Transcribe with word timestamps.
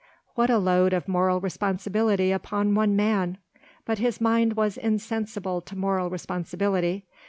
'"What 0.33 0.49
a 0.49 0.57
load 0.57 0.93
of 0.93 1.07
moral 1.07 1.39
responsibility 1.39 2.31
upon 2.31 2.73
one 2.73 2.95
man! 2.95 3.37
But 3.85 3.99
his 3.99 4.19
mind 4.19 4.53
was 4.53 4.75
insensible 4.75 5.61
to 5.61 5.75
moral 5.77 6.09
responsibility. 6.09 7.05